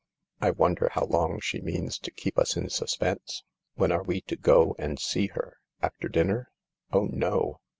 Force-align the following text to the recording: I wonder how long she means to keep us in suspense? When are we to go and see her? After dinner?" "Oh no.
I 0.39 0.49
wonder 0.49 0.89
how 0.93 1.03
long 1.05 1.39
she 1.39 1.61
means 1.61 1.99
to 1.99 2.09
keep 2.09 2.39
us 2.39 2.57
in 2.57 2.71
suspense? 2.71 3.43
When 3.75 3.91
are 3.91 4.01
we 4.01 4.21
to 4.21 4.35
go 4.35 4.75
and 4.79 4.97
see 4.97 5.27
her? 5.35 5.57
After 5.79 6.07
dinner?" 6.09 6.49
"Oh 6.91 7.05
no. 7.05 7.59